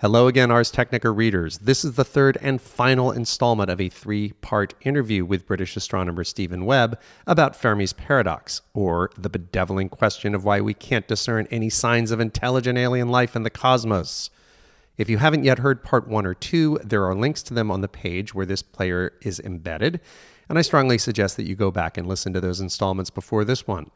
[0.00, 1.58] Hello again, Ars Technica readers.
[1.58, 6.24] This is the third and final installment of a three part interview with British astronomer
[6.24, 11.68] Stephen Webb about Fermi's paradox, or the bedeviling question of why we can't discern any
[11.68, 14.30] signs of intelligent alien life in the cosmos.
[14.96, 17.82] If you haven't yet heard part one or two, there are links to them on
[17.82, 20.00] the page where this player is embedded,
[20.48, 23.66] and I strongly suggest that you go back and listen to those installments before this
[23.66, 23.90] one.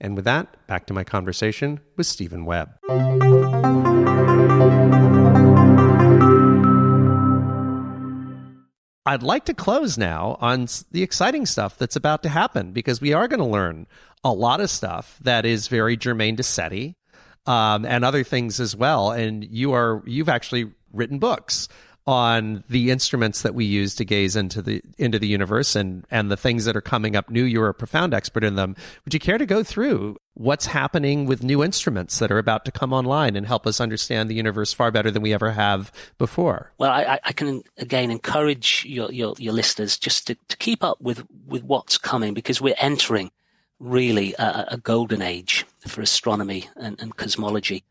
[0.00, 2.70] And with that, back to my conversation with Stephen Webb.
[9.06, 13.12] I'd like to close now on the exciting stuff that's about to happen because we
[13.12, 13.86] are going to learn
[14.22, 16.96] a lot of stuff that is very germane to SETI
[17.46, 19.10] um, and other things as well.
[19.10, 21.68] And you are you've actually written books
[22.06, 26.30] on the instruments that we use to gaze into the into the universe and and
[26.30, 27.44] the things that are coming up new.
[27.44, 28.76] You're a profound expert in them.
[29.04, 32.72] Would you care to go through what's happening with new instruments that are about to
[32.72, 36.72] come online and help us understand the universe far better than we ever have before?
[36.78, 40.98] Well, I, I can again encourage your, your, your listeners just to, to keep up
[40.98, 43.30] with with what's coming because we're entering
[43.78, 47.84] really a, a golden age for astronomy and, and cosmology.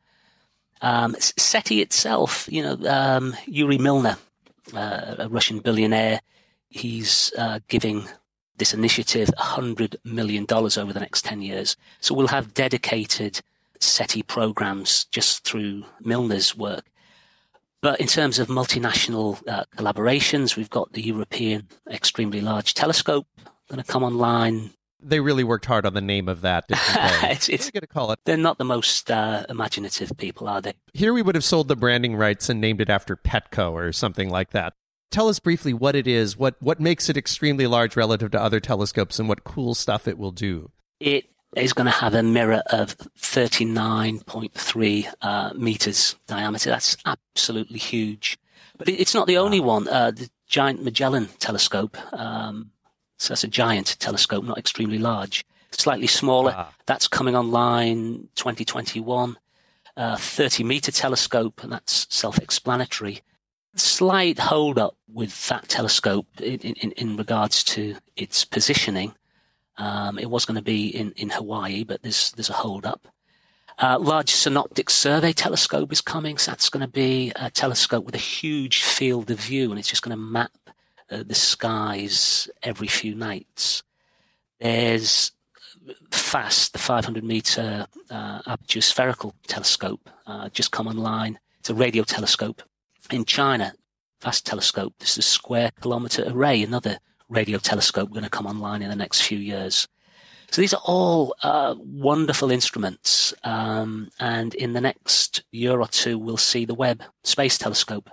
[0.81, 4.17] Um, SETI itself, you know, um, Yuri Milner,
[4.73, 6.21] uh, a Russian billionaire,
[6.69, 8.07] he's uh, giving
[8.59, 11.75] this initiative $100 million over the next 10 years.
[11.99, 13.41] So we'll have dedicated
[13.79, 16.85] SETI programs just through Milner's work.
[17.81, 23.25] But in terms of multinational uh, collaborations, we've got the European Extremely Large Telescope
[23.69, 24.71] going to come online
[25.01, 26.65] they really worked hard on the name of that.
[26.69, 28.19] it's, it's going to call it.
[28.25, 30.73] They're not the most uh, imaginative people, are they?
[30.93, 34.29] Here we would have sold the branding rights and named it after Petco or something
[34.29, 34.73] like that.
[35.11, 38.59] Tell us briefly what it is, what what makes it extremely large relative to other
[38.59, 40.71] telescopes, and what cool stuff it will do.
[40.99, 46.69] It is going to have a mirror of 39.3 uh, meters diameter.
[46.69, 48.37] That's absolutely huge.
[48.77, 49.87] But it's not the only one.
[49.87, 51.97] Uh, the Giant Magellan Telescope.
[52.13, 52.71] Um,
[53.17, 55.45] so that's a giant telescope, not extremely large.
[55.71, 56.53] Slightly smaller.
[56.55, 56.73] Ah.
[56.85, 59.37] That's coming online 2021.
[59.97, 63.21] Uh, 30 meter telescope, and that's self-explanatory.
[63.75, 69.13] Slight hold up with that telescope in, in, in regards to its positioning.
[69.77, 73.07] Um, it was going to be in, in Hawaii, but there's there's a hold up.
[73.77, 76.37] Uh, large synoptic survey telescope is coming.
[76.37, 79.87] So that's going to be a telescope with a huge field of view, and it's
[79.87, 80.51] just going to map
[81.09, 83.83] uh, the skies every few nights.
[84.59, 85.31] There's
[86.11, 91.39] FAST, the 500 meter uh, aperture spherical telescope, uh, just come online.
[91.59, 92.63] It's a radio telescope
[93.11, 93.73] in China.
[94.21, 94.93] FAST telescope.
[94.99, 96.99] This is a square kilometer array, another
[97.29, 99.87] radio telescope going to come online in the next few years.
[100.51, 106.17] So these are all uh, wonderful instruments, um, and in the next year or two,
[106.17, 108.09] we'll see the Webb Space Telescope,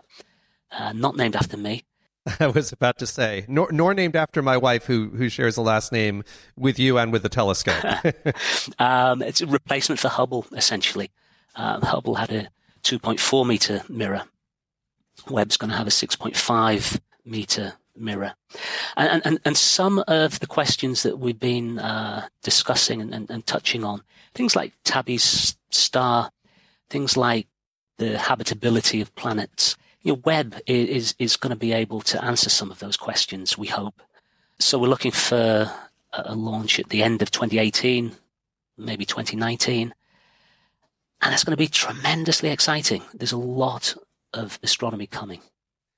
[0.70, 1.84] uh, not named after me,
[2.40, 5.62] I was about to say, nor, nor named after my wife, who who shares a
[5.62, 6.24] last name
[6.56, 7.84] with you and with the telescope.
[8.78, 11.10] um, it's a replacement for Hubble, essentially.
[11.54, 12.48] Um, Hubble had a
[12.82, 14.24] 2.4 meter mirror.
[15.28, 18.34] Webb's going to have a 6.5 meter mirror.
[18.96, 23.46] And, and, and some of the questions that we've been uh, discussing and, and, and
[23.46, 24.02] touching on,
[24.34, 26.30] things like Tabby's star,
[26.90, 27.46] things like
[27.98, 32.70] the habitability of planets, your Webb is, is going to be able to answer some
[32.70, 34.02] of those questions, we hope.
[34.58, 35.70] So we're looking for
[36.12, 38.12] a launch at the end of 2018,
[38.78, 39.94] maybe 2019.
[41.22, 43.02] And that's going to be tremendously exciting.
[43.14, 43.94] There's a lot
[44.36, 45.40] of astronomy coming.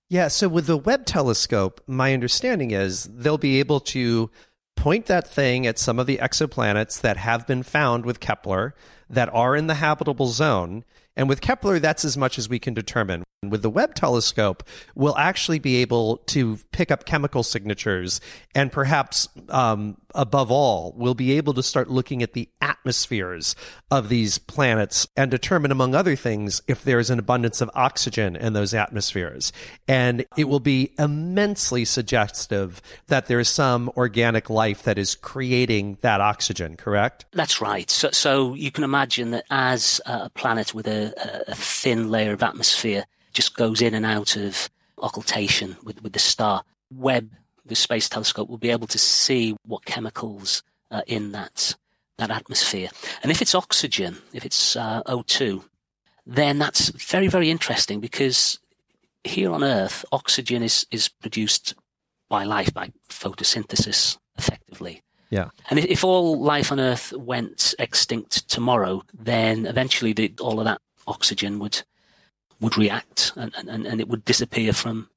[0.09, 4.31] Yeah, so with the Webb telescope, my understanding is they'll be able to
[4.75, 8.75] point that thing at some of the exoplanets that have been found with Kepler
[9.11, 10.85] that are in the habitable zone.
[11.17, 13.25] And with Kepler, that's as much as we can determine.
[13.47, 14.65] With the Webb telescope,
[14.97, 18.21] we'll actually be able to pick up chemical signatures,
[18.53, 23.55] and perhaps um, above all, we'll be able to start looking at the atmospheres
[23.93, 28.55] of these planets and determine, among other things, if there's an abundance of oxygen in
[28.55, 29.53] those atmospheres.
[29.87, 35.99] And it will be immensely suggestive that there is some organic life that is creating
[36.01, 37.25] that oxygen, correct?
[37.31, 37.89] That's right.
[37.89, 41.15] So, so you can imagine that as a planet with a,
[41.47, 43.05] a thin layer of atmosphere,
[43.39, 44.69] just goes in and out of
[45.01, 46.65] occultation with, with the star.
[46.93, 47.31] Webb,
[47.65, 51.77] the space telescope, will be able to see what chemicals are in that,
[52.17, 52.89] that atmosphere.
[53.23, 55.63] And if it's oxygen, if it's uh, O2,
[56.27, 58.59] then that's very, very interesting because
[59.23, 61.77] here on Earth, oxygen is, is produced
[62.29, 65.01] by life, by photosynthesis, effectively.
[65.31, 65.51] Yeah.
[65.71, 70.65] And if, if all life on Earth went extinct tomorrow, then eventually the, all of
[70.65, 71.85] that oxygen would
[72.61, 75.09] would react and, and, and it would disappear from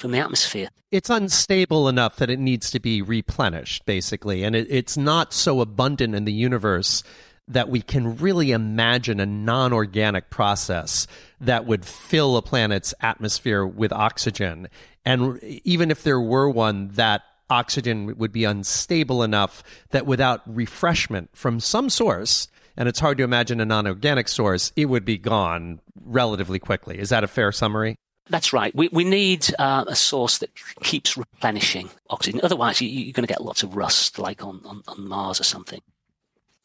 [0.00, 0.70] from the atmosphere.
[0.90, 5.60] It's unstable enough that it needs to be replenished, basically, and it, it's not so
[5.60, 7.02] abundant in the universe
[7.46, 11.06] that we can really imagine a non organic process
[11.40, 14.68] that would fill a planet's atmosphere with oxygen.
[15.04, 21.28] And even if there were one, that oxygen would be unstable enough that without refreshment
[21.34, 22.48] from some source,
[22.80, 26.98] and it's hard to imagine a non organic source, it would be gone relatively quickly.
[26.98, 27.96] Is that a fair summary?
[28.30, 28.74] That's right.
[28.74, 30.48] We, we need uh, a source that
[30.82, 32.40] keeps replenishing oxygen.
[32.42, 35.44] Otherwise, you, are going to get lots of rust, like on, on, on, Mars or
[35.44, 35.82] something.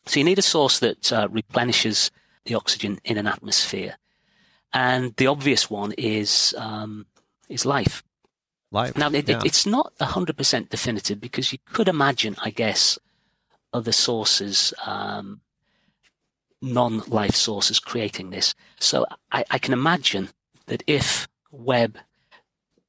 [0.05, 2.11] So you need a source that uh, replenishes
[2.45, 3.97] the oxygen in an atmosphere.
[4.71, 7.07] And the obvious one is um,
[7.49, 8.03] is life.
[8.71, 8.95] Life.
[8.95, 9.39] Now, it, yeah.
[9.39, 12.97] it, it's not 100% definitive because you could imagine, I guess,
[13.73, 15.41] other sources, um,
[16.65, 18.55] non-life sources creating this.
[18.79, 20.29] So I, I can imagine
[20.67, 21.97] that if Webb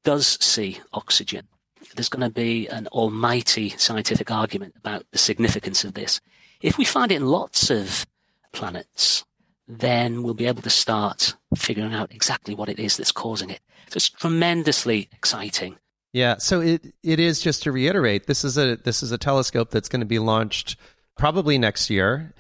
[0.03, 1.47] does see oxygen,
[1.95, 6.21] there's going to be an almighty scientific argument about the significance of this.
[6.61, 8.07] If we find it in lots of
[8.53, 9.25] planets,
[9.69, 13.61] then we'll be able to start figuring out exactly what it is that's causing it.
[13.89, 15.77] So it's tremendously exciting.
[16.13, 19.71] Yeah, so it it is just to reiterate, this is a this is a telescope
[19.71, 20.77] that's going to be launched
[21.17, 22.33] probably next year.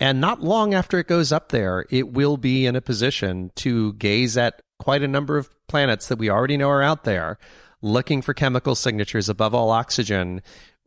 [0.00, 3.94] And not long after it goes up there, it will be in a position to
[3.94, 7.38] gaze at quite a number of planets that we already know are out there,
[7.82, 10.40] looking for chemical signatures above all oxygen.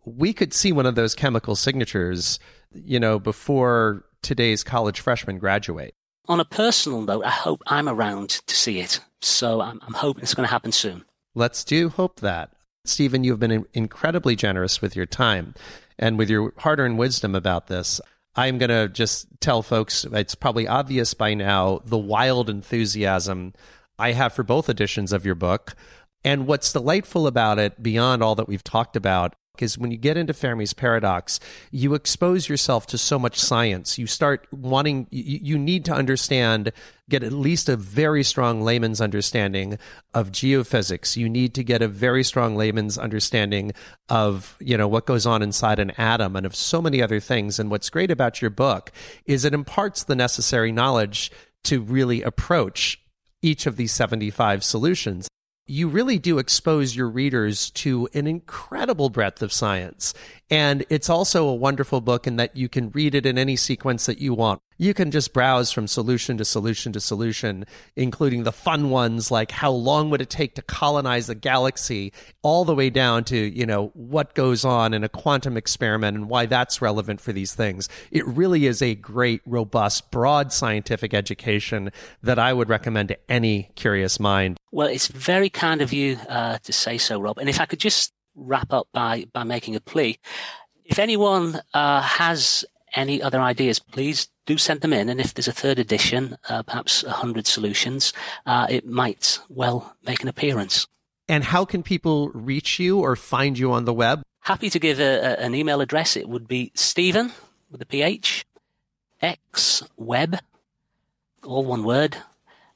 [0.05, 2.39] We could see one of those chemical signatures,
[2.73, 5.93] you know, before today's college freshmen graduate.
[6.27, 9.01] On a personal note, I hope I'm around to see it.
[9.21, 11.03] So I'm, I'm hoping it's going to happen soon.
[11.35, 12.53] Let's do hope that.
[12.85, 15.53] Stephen, you've been incredibly generous with your time
[15.99, 18.01] and with your hard earned wisdom about this.
[18.35, 23.53] I'm going to just tell folks it's probably obvious by now the wild enthusiasm
[23.99, 25.75] I have for both editions of your book.
[26.23, 30.17] And what's delightful about it, beyond all that we've talked about, is when you get
[30.17, 31.39] into Fermi's paradox,
[31.71, 33.97] you expose yourself to so much science.
[33.97, 36.71] You start wanting, you, you need to understand,
[37.09, 39.77] get at least a very strong layman's understanding
[40.13, 41.17] of geophysics.
[41.17, 43.73] You need to get a very strong layman's understanding
[44.09, 47.59] of, you know, what goes on inside an atom and of so many other things.
[47.59, 48.91] And what's great about your book
[49.25, 51.31] is it imparts the necessary knowledge
[51.63, 52.99] to really approach
[53.41, 55.27] each of these 75 solutions
[55.71, 60.13] you really do expose your readers to an incredible breadth of science.
[60.51, 64.05] And it's also a wonderful book in that you can read it in any sequence
[64.05, 64.61] that you want.
[64.77, 67.65] You can just browse from solution to solution to solution,
[67.95, 72.11] including the fun ones like how long would it take to colonize a galaxy,
[72.41, 76.29] all the way down to, you know, what goes on in a quantum experiment and
[76.29, 77.87] why that's relevant for these things.
[78.11, 81.91] It really is a great, robust, broad scientific education
[82.23, 84.57] that I would recommend to any curious mind.
[84.71, 87.37] Well, it's very kind of you uh, to say so, Rob.
[87.37, 90.19] And if I could just wrap up by, by making a plea.
[90.85, 95.09] If anyone uh, has any other ideas, please do send them in.
[95.09, 98.13] And if there's a third edition, uh, perhaps 100 solutions,
[98.45, 100.87] uh, it might well make an appearance.
[101.27, 104.21] And how can people reach you or find you on the web?
[104.41, 106.17] Happy to give a, a, an email address.
[106.17, 107.31] It would be Stephen
[107.69, 108.45] with a PH,
[109.21, 110.39] X web,
[111.43, 112.17] all one word,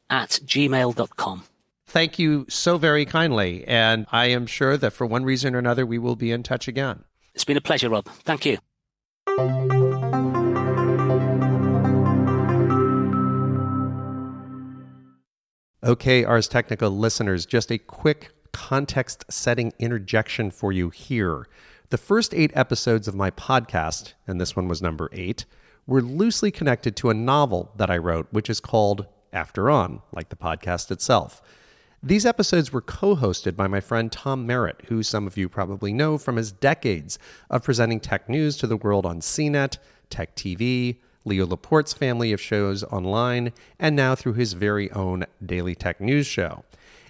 [0.09, 1.43] at gmail.com
[1.87, 3.65] thank you so very kindly.
[3.67, 6.67] And I am sure that for one reason or another, we will be in touch
[6.67, 7.03] again.
[7.33, 8.05] It's been a pleasure, Rob.
[8.24, 8.57] Thank you.
[15.83, 21.45] Okay, Ars Technica listeners, just a quick context setting interjection for you here.
[21.89, 25.45] The first eight episodes of my podcast, and this one was number eight,
[25.86, 30.29] were loosely connected to a novel that I wrote, which is called After On, like
[30.29, 31.43] the podcast itself.
[32.05, 35.91] These episodes were co hosted by my friend Tom Merritt, who some of you probably
[35.91, 37.17] know from his decades
[37.50, 39.79] of presenting tech news to the world on CNET,
[40.12, 45.74] Tech TV, Leo Laporte's family of shows online, and now through his very own Daily
[45.74, 46.63] Tech News show.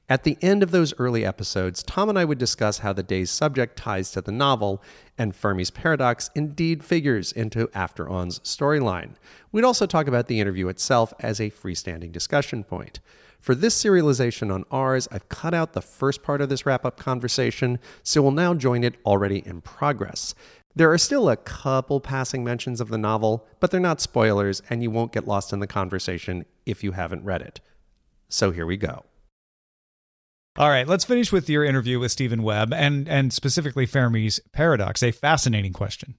[0.07, 3.29] At the end of those early episodes, Tom and I would discuss how the day's
[3.29, 4.81] subject ties to the novel,
[5.17, 9.15] and Fermi's paradox indeed figures into After On's storyline.
[9.51, 13.01] We'd also talk about the interview itself as a freestanding discussion point.
[13.45, 16.97] For this serialization on Ars, I've cut out the first part of this wrap up
[16.97, 20.33] conversation, so we'll now join it already in progress.
[20.75, 24.81] There are still a couple passing mentions of the novel, but they're not spoilers, and
[24.81, 27.61] you won't get lost in the conversation if you haven't read it.
[28.29, 29.05] So here we go.
[30.57, 35.03] All right, let's finish with your interview with Stephen Webb and and specifically Fermi's paradox,
[35.03, 36.15] a fascinating question.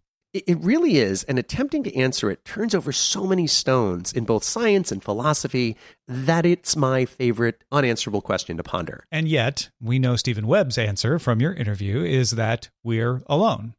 [0.46, 4.44] It really is, and attempting to answer it turns over so many stones in both
[4.44, 5.76] science and philosophy
[6.06, 9.04] that it's my favorite unanswerable question to ponder.
[9.10, 13.74] And yet, we know Stephen Webb's answer from your interview is that we're alone.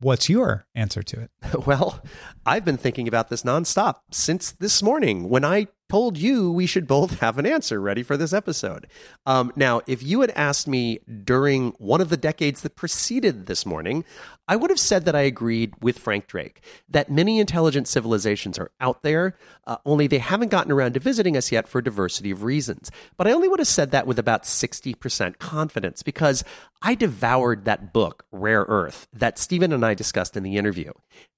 [0.00, 1.30] What's your answer to it?
[1.66, 2.02] Well,
[2.44, 6.86] I've been thinking about this nonstop since this morning when I told you we should
[6.86, 8.86] both have an answer ready for this episode.
[9.26, 13.66] Um, now, if you had asked me during one of the decades that preceded this
[13.66, 14.02] morning,
[14.48, 18.70] I would have said that I agreed with Frank Drake that many intelligent civilizations are
[18.80, 22.30] out there, uh, only they haven't gotten around to visiting us yet for a diversity
[22.30, 22.90] of reasons.
[23.18, 26.42] But I only would have said that with about 60% confidence because
[26.80, 30.92] I devoured that book, Rare Earth, that Stephen and I discussed in the interview.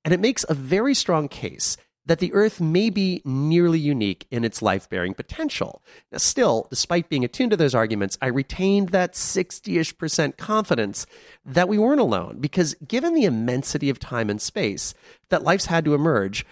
[0.04, 4.44] And it makes a very strong case that the Earth may be nearly unique in
[4.44, 5.82] its life bearing potential.
[6.12, 11.06] Now, still, despite being attuned to those arguments, I retained that 60 ish percent confidence
[11.44, 14.94] that we weren't alone, because given the immensity of time and space
[15.30, 16.44] that life's had to emerge,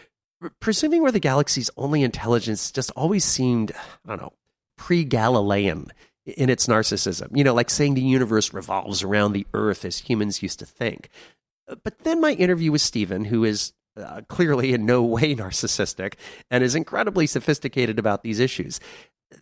[0.61, 3.73] presuming we're the galaxy's only intelligence just always seemed,
[4.07, 4.33] I don't know,
[4.77, 5.93] pre Galilean
[6.25, 7.29] in its narcissism.
[7.37, 11.09] You know, like saying the universe revolves around the Earth as humans used to think.
[11.85, 16.15] But then my interview with Stephen, who is uh, clearly in no way narcissistic
[16.51, 18.81] and is incredibly sophisticated about these issues.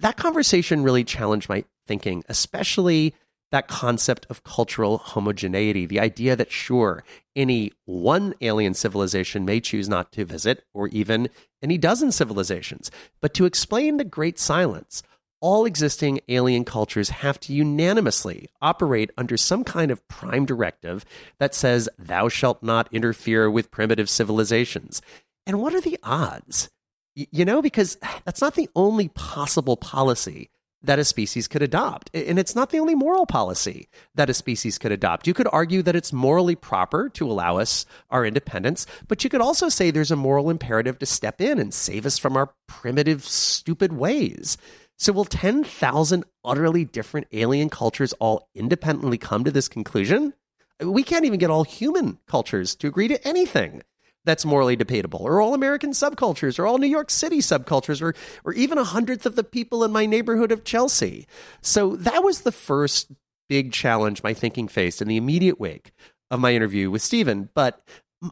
[0.01, 3.15] That conversation really challenged my thinking, especially
[3.51, 7.03] that concept of cultural homogeneity, the idea that, sure,
[7.35, 11.29] any one alien civilization may choose not to visit, or even
[11.63, 12.91] any dozen civilizations.
[13.21, 15.03] But to explain the Great Silence,
[15.41, 21.05] all existing alien cultures have to unanimously operate under some kind of prime directive
[21.39, 25.01] that says, Thou shalt not interfere with primitive civilizations.
[25.47, 26.71] And what are the odds?
[27.15, 30.51] you know, because that's not the only possible policy
[30.83, 32.09] that a species could adopt.
[32.15, 35.27] And it's not the only moral policy that a species could adopt.
[35.27, 39.43] You could argue that it's morally proper to allow us our independence, but you could
[39.43, 43.25] also say there's a moral imperative to step in and save us from our primitive,
[43.25, 44.57] stupid ways.
[45.01, 50.35] So, will 10,000 utterly different alien cultures all independently come to this conclusion?
[50.79, 53.83] We can't even get all human cultures to agree to anything
[54.27, 58.15] that's morally debatable, or all American subcultures, or all New York City subcultures, or,
[58.45, 61.27] or even a hundredth of the people in my neighborhood of Chelsea.
[61.63, 63.11] So, that was the first
[63.49, 65.93] big challenge my thinking faced in the immediate wake
[66.31, 67.49] of my interview with Stephen.
[67.55, 67.83] But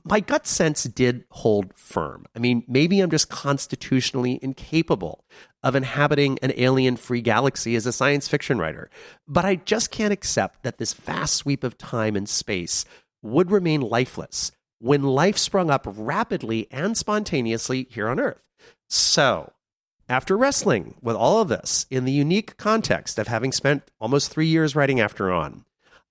[0.05, 2.27] my gut sense did hold firm.
[2.37, 5.25] I mean, maybe I'm just constitutionally incapable
[5.62, 8.91] of inhabiting an alien free galaxy as a science fiction writer,
[9.27, 12.85] but I just can't accept that this vast sweep of time and space
[13.23, 18.41] would remain lifeless when life sprung up rapidly and spontaneously here on Earth.
[18.88, 19.53] So,
[20.09, 24.47] after wrestling with all of this in the unique context of having spent almost three
[24.47, 25.65] years writing After On,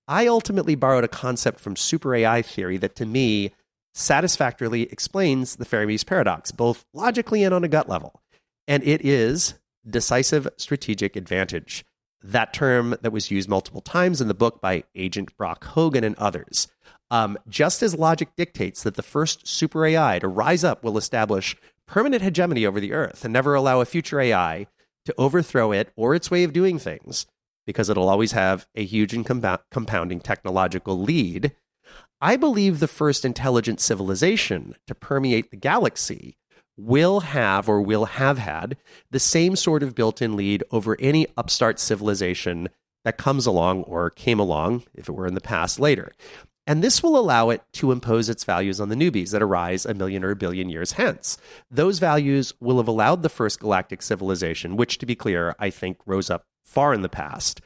[0.06, 3.52] I ultimately borrowed a concept from super AI theory that to me
[3.94, 8.22] satisfactorily explains the Fermi's paradox, both logically and on a gut level.
[8.68, 9.54] And it is
[9.88, 11.86] decisive strategic advantage,
[12.22, 16.14] that term that was used multiple times in the book by Agent Brock Hogan and
[16.16, 16.68] others.
[17.10, 21.56] Um, just as logic dictates that the first super AI to rise up will establish
[21.86, 24.66] permanent hegemony over the earth and never allow a future AI
[25.06, 27.26] to overthrow it or its way of doing things,
[27.66, 29.24] because it'll always have a huge and
[29.70, 31.52] compounding technological lead,
[32.20, 36.36] I believe the first intelligent civilization to permeate the galaxy
[36.78, 38.76] will have or will have had
[39.10, 42.68] the same sort of built in lead over any upstart civilization
[43.04, 46.12] that comes along or came along, if it were in the past, later.
[46.66, 49.94] And this will allow it to impose its values on the newbies that arise a
[49.94, 51.38] million or a billion years hence.
[51.70, 55.98] Those values will have allowed the first galactic civilization, which, to be clear, I think
[56.04, 57.62] rose up far in the past,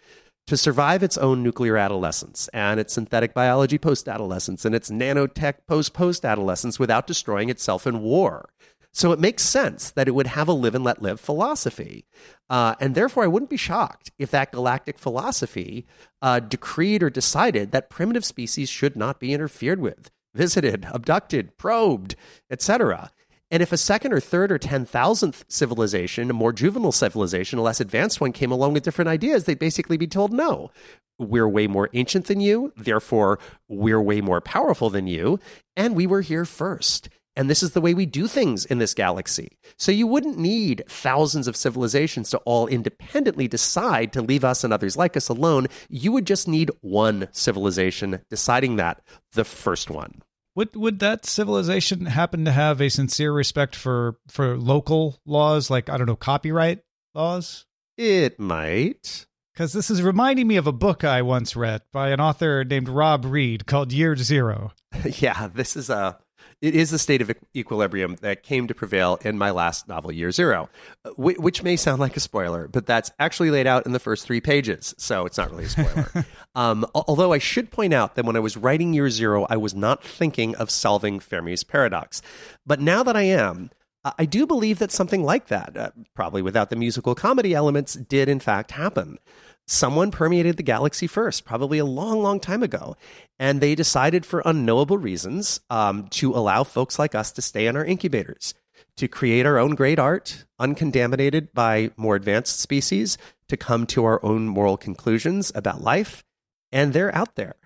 [0.46, 5.54] to survive its own nuclear adolescence and its synthetic biology post adolescence and its nanotech
[5.66, 8.50] post post adolescence without destroying itself in war.
[8.92, 12.04] So it makes sense that it would have a live and let live philosophy.
[12.50, 15.86] Uh, and therefore, I wouldn't be shocked if that galactic philosophy
[16.20, 22.16] uh, decreed or decided that primitive species should not be interfered with, visited, abducted, probed,
[22.50, 23.10] etc.
[23.50, 27.80] And if a second or third or 10,000th civilization, a more juvenile civilization, a less
[27.80, 30.70] advanced one came along with different ideas, they'd basically be told, no,
[31.18, 32.72] we're way more ancient than you.
[32.76, 35.38] Therefore, we're way more powerful than you.
[35.76, 37.08] And we were here first.
[37.34, 39.56] And this is the way we do things in this galaxy.
[39.78, 44.72] So you wouldn't need thousands of civilizations to all independently decide to leave us and
[44.72, 45.68] others like us alone.
[45.88, 50.22] You would just need one civilization deciding that, the first one.
[50.54, 55.88] Would would that civilization happen to have a sincere respect for for local laws, like
[55.88, 56.80] I don't know, copyright
[57.14, 57.64] laws?
[57.96, 59.26] It might.
[59.54, 62.88] Because this is reminding me of a book I once read by an author named
[62.88, 64.72] Rob Reid called Year Zero.
[65.04, 66.18] yeah, this is a
[66.60, 70.30] It is the state of equilibrium that came to prevail in my last novel, Year
[70.30, 70.68] Zero,
[71.16, 74.40] which may sound like a spoiler, but that's actually laid out in the first three
[74.40, 76.26] pages, so it's not really a spoiler.
[76.54, 79.74] um, although I should point out that when I was writing Year Zero, I was
[79.74, 82.22] not thinking of solving Fermi's paradox.
[82.64, 83.70] But now that I am,
[84.04, 88.28] I do believe that something like that, uh, probably without the musical comedy elements, did
[88.28, 89.18] in fact happen
[89.66, 92.96] someone permeated the galaxy first, probably a long, long time ago.
[93.38, 97.76] And they decided for unknowable reasons um, to allow folks like us to stay in
[97.76, 98.54] our incubators,
[98.96, 104.24] to create our own great art, uncontaminated by more advanced species, to come to our
[104.24, 106.24] own moral conclusions about life.
[106.70, 107.56] And they're out there.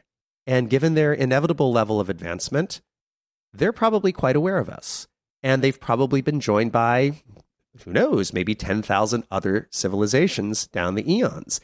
[0.46, 2.80] And given their inevitable level of advancement,
[3.52, 5.08] they're probably quite aware of us.
[5.42, 7.22] And they've probably been joined by,
[7.84, 11.60] who knows, maybe 10,000 other civilizations down the eons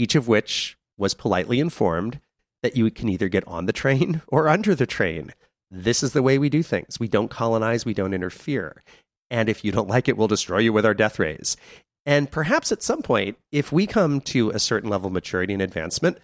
[0.00, 2.20] each of which was politely informed
[2.62, 5.32] that you can either get on the train or under the train.
[5.70, 6.98] This is the way we do things.
[6.98, 8.82] We don't colonize, we don't interfere.
[9.30, 11.56] And if you don't like it, we'll destroy you with our death rays.
[12.06, 15.62] And perhaps at some point, if we come to a certain level of maturity and
[15.62, 16.18] advancement,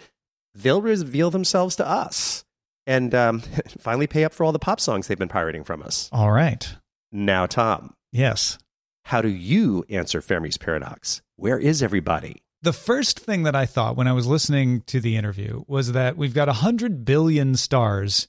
[0.54, 2.44] they'll reveal themselves to us
[2.86, 3.40] and um,
[3.78, 6.08] finally pay up for all the pop songs they've been pirating from us.
[6.12, 6.74] All right.
[7.12, 7.94] Now, Tom.
[8.10, 8.58] Yes.
[9.04, 11.22] How do you answer Fermi's paradox?
[11.36, 12.42] Where is everybody?
[12.66, 16.16] The first thing that I thought when I was listening to the interview was that
[16.16, 18.26] we've got 100 billion stars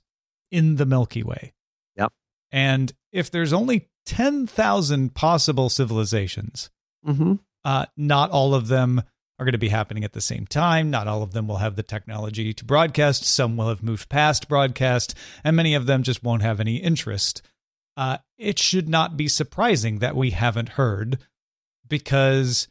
[0.52, 1.56] in the Milky Way.
[1.96, 2.14] Yep.
[2.52, 6.70] And if there's only 10,000 possible civilizations,
[7.04, 7.34] mm-hmm.
[7.66, 9.02] uh, not all of them
[9.40, 10.92] are going to be happening at the same time.
[10.92, 13.26] Not all of them will have the technology to broadcast.
[13.26, 17.42] Some will have moved past broadcast, and many of them just won't have any interest.
[17.98, 21.18] Uh, it should not be surprising that we haven't heard
[21.90, 22.68] because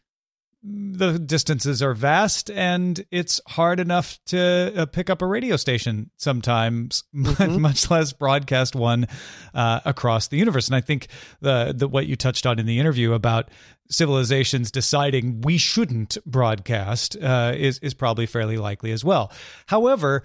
[0.62, 6.10] the distances are vast and it's hard enough to uh, pick up a radio station
[6.16, 7.60] sometimes mm-hmm.
[7.60, 9.06] much less broadcast one
[9.54, 10.66] uh, across the universe.
[10.66, 11.08] And i think
[11.40, 13.50] the, the what you touched on in the interview about
[13.88, 19.32] civilizations deciding we shouldn't broadcast uh, is is probably fairly likely as well.
[19.66, 20.24] However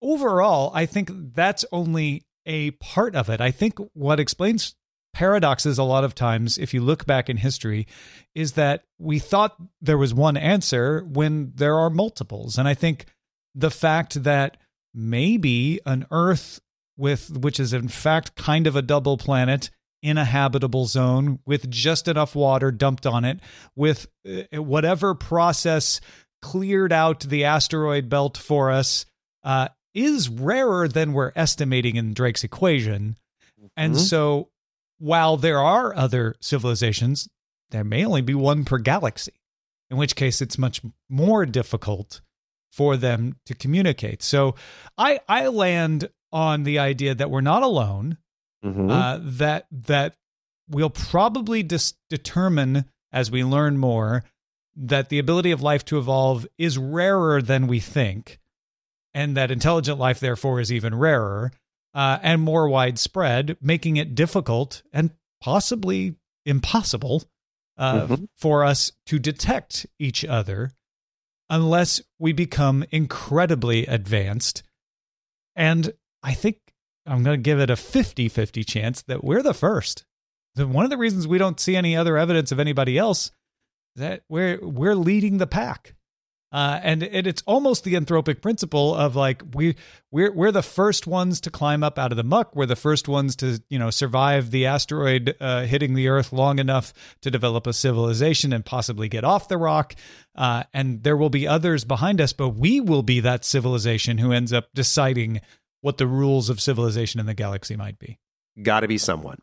[0.00, 3.40] overall i think that's only a part of it.
[3.40, 4.74] I think what explains
[5.18, 7.88] paradoxes a lot of times if you look back in history
[8.36, 13.04] is that we thought there was one answer when there are multiples and i think
[13.52, 14.56] the fact that
[14.94, 16.60] maybe an earth
[16.96, 19.70] with which is in fact kind of a double planet
[20.04, 23.40] in a habitable zone with just enough water dumped on it
[23.74, 26.00] with uh, whatever process
[26.42, 29.04] cleared out the asteroid belt for us
[29.42, 33.16] uh, is rarer than we're estimating in Drake's equation.
[33.76, 34.02] And mm-hmm.
[34.02, 34.50] so
[34.98, 37.28] while there are other civilizations,
[37.70, 39.40] there may only be one per galaxy,
[39.90, 42.20] in which case it's much more difficult
[42.72, 44.22] for them to communicate.
[44.22, 44.54] So
[44.96, 48.18] I I land on the idea that we're not alone.
[48.64, 48.90] Mm-hmm.
[48.90, 50.14] Uh, that that
[50.68, 54.24] we'll probably dis- determine as we learn more
[54.76, 58.38] that the ability of life to evolve is rarer than we think,
[59.14, 61.52] and that intelligent life therefore is even rarer
[61.98, 65.10] uh, and more widespread, making it difficult and
[65.42, 66.14] possibly
[66.46, 67.24] impossible
[67.76, 68.24] uh, mm-hmm.
[68.36, 70.70] for us to detect each other
[71.50, 74.62] unless we become incredibly advanced.
[75.56, 76.58] And I think
[77.04, 80.04] I'm going to give it a 50 50 chance that we're the first.
[80.54, 83.32] One of the reasons we don't see any other evidence of anybody else
[83.96, 85.96] is that we're, we're leading the pack.
[86.50, 89.76] Uh, and, and it's almost the anthropic principle of like we
[90.10, 92.56] we're we're the first ones to climb up out of the muck.
[92.56, 96.58] We're the first ones to you know survive the asteroid uh, hitting the Earth long
[96.58, 99.94] enough to develop a civilization and possibly get off the rock.
[100.34, 104.32] Uh, and there will be others behind us, but we will be that civilization who
[104.32, 105.42] ends up deciding
[105.82, 108.18] what the rules of civilization in the galaxy might be.
[108.62, 109.38] Got to be someone.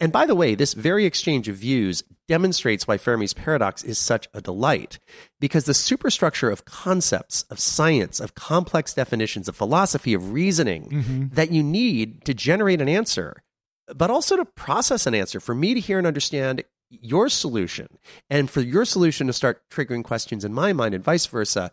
[0.00, 4.28] And by the way, this very exchange of views demonstrates why Fermi's paradox is such
[4.34, 4.98] a delight,
[5.38, 11.26] because the superstructure of concepts, of science, of complex definitions, of philosophy, of reasoning mm-hmm.
[11.34, 13.42] that you need to generate an answer,
[13.94, 18.50] but also to process an answer, for me to hear and understand your solution, and
[18.50, 21.70] for your solution to start triggering questions in my mind, and vice versa,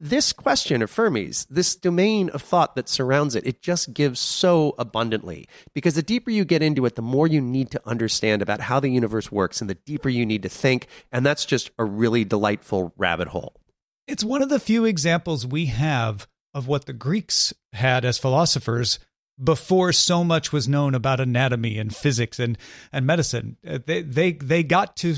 [0.00, 4.74] this question of Fermi's, this domain of thought that surrounds it, it just gives so
[4.78, 5.46] abundantly.
[5.74, 8.80] Because the deeper you get into it, the more you need to understand about how
[8.80, 10.86] the universe works and the deeper you need to think.
[11.12, 13.60] And that's just a really delightful rabbit hole.
[14.08, 18.98] It's one of the few examples we have of what the Greeks had as philosophers
[19.42, 22.56] before so much was known about anatomy and physics and,
[22.90, 23.56] and medicine.
[23.66, 25.16] Uh, they, they, they got to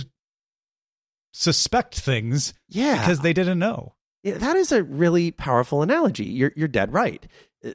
[1.33, 2.99] suspect things yeah.
[2.99, 3.95] because they didn't know.
[4.25, 6.25] That is a really powerful analogy.
[6.25, 7.27] You're, you're dead right.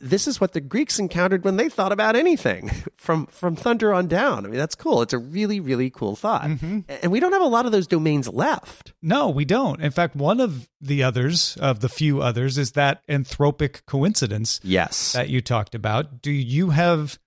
[0.01, 4.07] This is what the Greeks encountered when they thought about anything from, from thunder on
[4.07, 4.45] down.
[4.45, 5.01] I mean, that's cool.
[5.01, 6.43] It's a really, really cool thought.
[6.43, 6.79] Mm-hmm.
[7.01, 8.93] And we don't have a lot of those domains left.
[9.01, 9.81] No, we don't.
[9.81, 15.13] In fact, one of the others, of the few others, is that anthropic coincidence Yes.
[15.13, 16.21] that you talked about.
[16.21, 17.17] Do you have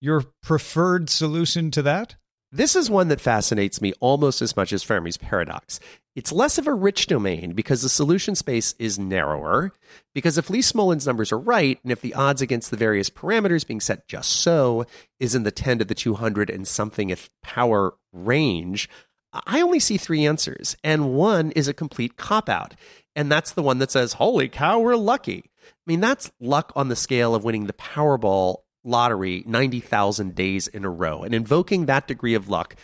[0.00, 2.16] your preferred solution to that?
[2.50, 5.78] This is one that fascinates me almost as much as Fermi's paradox.
[6.18, 9.72] It's less of a rich domain because the solution space is narrower.
[10.16, 13.64] Because if Lee Smolin's numbers are right, and if the odds against the various parameters
[13.64, 14.84] being set just so
[15.20, 18.88] is in the 10 to the 200 and something if power range,
[19.32, 22.74] I only see three answers, and one is a complete cop out.
[23.14, 25.44] And that's the one that says, Holy cow, we're lucky.
[25.46, 30.84] I mean, that's luck on the scale of winning the Powerball lottery 90,000 days in
[30.84, 31.22] a row.
[31.22, 32.74] And invoking that degree of luck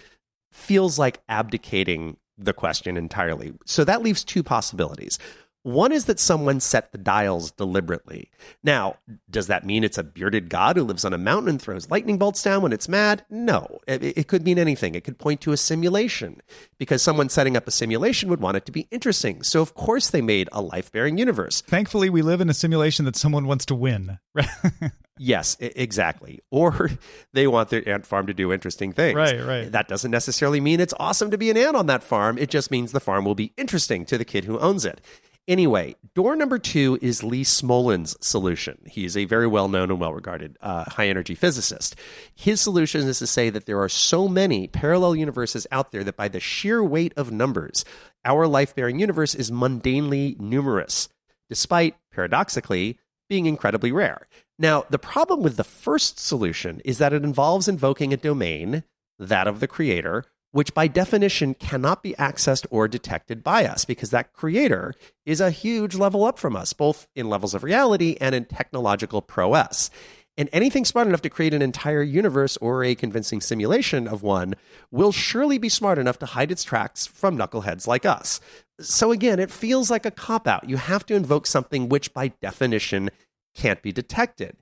[0.53, 3.55] feels like abdicating the question entirely.
[3.65, 5.19] So that leaves two possibilities.
[5.65, 8.31] One is that someone set the dials deliberately.
[8.63, 8.97] Now,
[9.31, 12.19] does that mean it's a bearded god who lives on a mountain and throws lightning
[12.19, 13.25] bolts down when it's mad?
[13.31, 13.81] No.
[13.89, 14.95] It, it could mean anything.
[14.95, 16.43] It could point to a simulation
[16.77, 19.43] because someone setting up a simulation would want it to be interesting.
[19.43, 21.63] So, of course, they made a life bearing universe.
[21.63, 24.19] Thankfully, we live in a simulation that someone wants to win.
[25.19, 26.41] Yes, exactly.
[26.51, 26.91] Or
[27.33, 29.17] they want their ant farm to do interesting things.
[29.17, 29.71] Right, right.
[29.71, 32.37] That doesn't necessarily mean it's awesome to be an ant on that farm.
[32.39, 35.01] It just means the farm will be interesting to the kid who owns it.
[35.47, 38.79] Anyway, door number two is Lee Smolin's solution.
[38.87, 41.97] He is a very well known and well regarded uh, high energy physicist.
[42.35, 46.17] His solution is to say that there are so many parallel universes out there that
[46.17, 47.85] by the sheer weight of numbers,
[48.25, 51.11] our life bearing universe is mundanely numerous,
[51.51, 52.99] despite, paradoxically,
[53.29, 54.27] being incredibly rare.
[54.59, 58.85] Now, the problem with the first solution is that it involves invoking a domain,
[59.19, 64.11] that of the creator, which by definition cannot be accessed or detected by us because
[64.11, 64.95] that creator
[65.27, 69.21] is a huge level up from us, both in levels of reality and in technological
[69.21, 69.91] prowess.
[70.37, 74.55] And anything smart enough to create an entire universe or a convincing simulation of one
[74.93, 78.41] will surely be smart enough to hide its tracks from knuckleheads like us.
[78.81, 80.69] So again, it feels like a cop out.
[80.69, 83.11] You have to invoke something which by definition
[83.55, 84.57] can't be detected.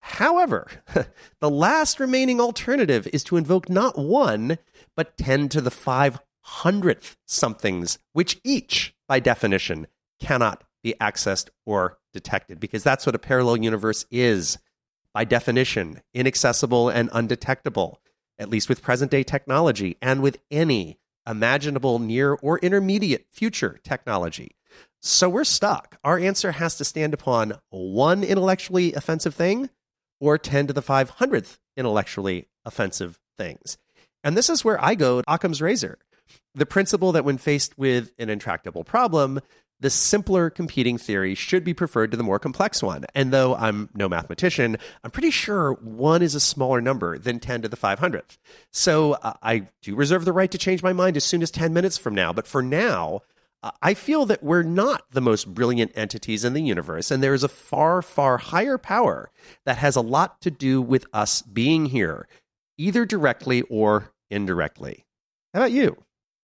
[0.00, 0.68] However,
[1.40, 4.58] the last remaining alternative is to invoke not one,
[4.96, 9.86] but 10 to the 500th somethings, which each, by definition,
[10.20, 14.58] cannot be accessed or detected, because that's what a parallel universe is,
[15.12, 18.00] by definition, inaccessible and undetectable,
[18.38, 24.56] at least with present day technology and with any imaginable near or intermediate future technology.
[25.00, 25.98] So we're stuck.
[26.02, 29.70] Our answer has to stand upon one intellectually offensive thing
[30.20, 33.78] or 10 to the 500th intellectually offensive things.
[34.24, 35.98] And this is where I go to Occam's razor.
[36.54, 39.40] The principle that when faced with an intractable problem,
[39.80, 43.04] the simpler competing theory should be preferred to the more complex one.
[43.14, 47.62] And though I'm no mathematician, I'm pretty sure one is a smaller number than 10
[47.62, 48.38] to the 500th.
[48.72, 51.72] So uh, I do reserve the right to change my mind as soon as 10
[51.72, 52.32] minutes from now.
[52.32, 53.22] But for now,
[53.82, 57.42] I feel that we're not the most brilliant entities in the universe, and there is
[57.42, 59.30] a far, far higher power
[59.66, 62.28] that has a lot to do with us being here,
[62.76, 65.06] either directly or indirectly.
[65.52, 65.96] How about you?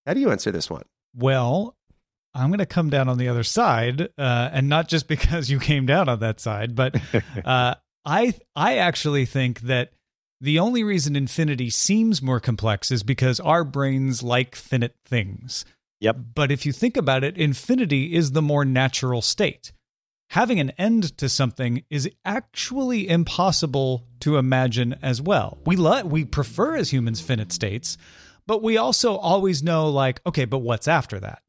[0.06, 0.84] How do you answer this one?
[1.14, 1.76] Well,
[2.34, 5.60] I'm going to come down on the other side, uh, and not just because you
[5.60, 6.96] came down on that side, but
[7.44, 9.92] uh, I I actually think that
[10.40, 15.64] the only reason infinity seems more complex is because our brains like finite things.
[16.04, 16.16] Yep.
[16.34, 19.72] But if you think about it, infinity is the more natural state.
[20.30, 25.58] Having an end to something is actually impossible to imagine as well.
[25.64, 27.96] We lo- we prefer as humans finite states,
[28.46, 31.42] but we also always know like, okay, but what's after that?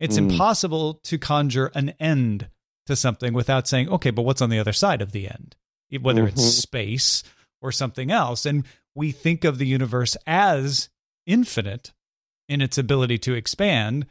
[0.00, 0.30] It's Mm.
[0.30, 2.48] impossible to conjure an end
[2.86, 5.54] to something without saying, okay, but what's on the other side of the end?
[6.00, 6.60] Whether it's Mhm.
[6.62, 7.22] space
[7.60, 8.46] or something else.
[8.46, 10.88] And we think of the universe as
[11.26, 11.92] infinite
[12.48, 14.06] in its ability to expand.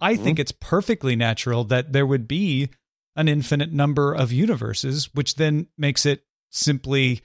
[0.00, 2.68] I think it's perfectly natural that there would be
[3.14, 7.22] an infinite number of universes, which then makes it simply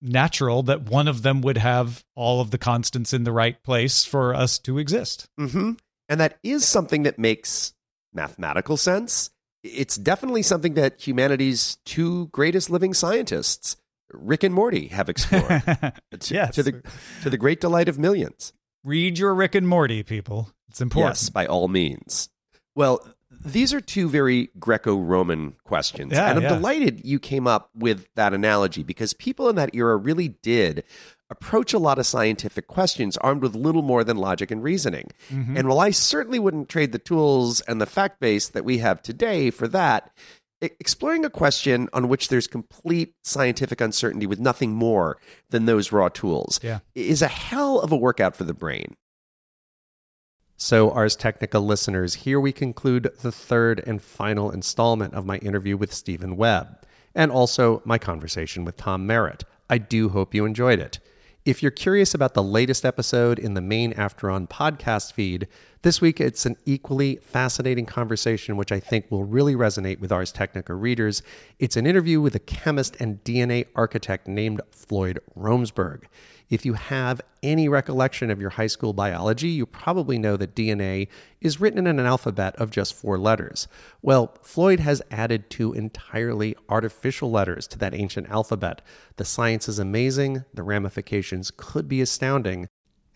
[0.00, 4.04] natural that one of them would have all of the constants in the right place
[4.04, 5.28] for us to exist.
[5.38, 5.72] Mm-hmm.
[6.08, 7.74] And that is something that makes
[8.14, 9.30] mathematical sense.
[9.62, 13.76] It's definitely something that humanity's two greatest living scientists,
[14.10, 15.62] Rick and Morty, have explored
[16.20, 16.54] to, Yes.
[16.54, 16.82] to the
[17.22, 18.52] to the great delight of millions.
[18.88, 20.50] Read your Rick and Morty, people.
[20.70, 21.10] It's important.
[21.16, 22.30] Yes, by all means.
[22.74, 26.54] Well, these are two very Greco-Roman questions, Yeah, and I'm yeah.
[26.54, 30.84] delighted you came up with that analogy because people in that era really did
[31.28, 35.10] approach a lot of scientific questions armed with little more than logic and reasoning.
[35.30, 35.58] Mm-hmm.
[35.58, 39.02] And while I certainly wouldn't trade the tools and the fact base that we have
[39.02, 40.10] today for that,
[40.60, 45.16] exploring a question on which there's complete scientific uncertainty with nothing more
[45.50, 46.80] than those raw tools Yeah.
[46.94, 48.94] is a hell of a workout for the brain.
[50.56, 55.76] So, Ars Technica listeners, here we conclude the third and final installment of my interview
[55.76, 59.44] with Stephen Webb, and also my conversation with Tom Merritt.
[59.70, 60.98] I do hope you enjoyed it.
[61.48, 65.48] If you're curious about the latest episode in the main After On podcast feed,
[65.80, 70.30] this week it's an equally fascinating conversation which I think will really resonate with Ars
[70.30, 71.22] Technica readers.
[71.58, 76.02] It's an interview with a chemist and DNA architect named Floyd Romesberg.
[76.50, 81.08] If you have any recollection of your high school biology, you probably know that DNA
[81.40, 83.68] is written in an alphabet of just four letters.
[84.00, 88.80] Well, Floyd has added two entirely artificial letters to that ancient alphabet.
[89.16, 92.66] The science is amazing, the ramifications could be astounding,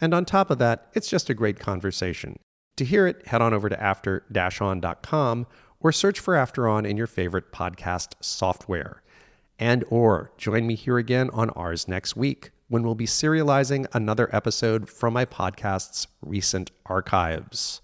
[0.00, 2.38] and on top of that, it's just a great conversation.
[2.76, 5.46] To hear it, head on over to after-on.com
[5.80, 9.02] or search for After On in your favorite podcast software.
[9.58, 14.34] And or join me here again on Ars next week when we'll be serializing another
[14.34, 17.82] episode from my podcast's recent archives.